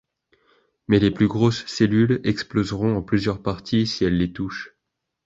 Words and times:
Mais 0.87 0.97
les 0.97 1.11
plus 1.11 1.27
grosses 1.27 1.63
cellules 1.67 2.21
exploseront 2.23 2.97
en 2.97 3.03
plusieurs 3.03 3.39
parties 3.43 3.85
si 3.85 4.03
elle 4.03 4.17
les 4.17 4.33
touchent. 4.33 4.75